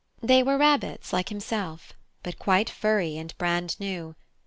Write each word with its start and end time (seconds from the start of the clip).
They 0.19 0.41
were 0.41 0.57
rabbits 0.57 1.13
like 1.13 1.29
himself, 1.29 1.93
but 2.23 2.39
quite 2.39 2.71
furry 2.71 3.17
and 3.19 3.37
brand 3.37 3.79
new. 3.79 4.15